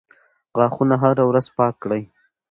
[0.57, 2.03] غاښونه هره ورځ پاک کړئ.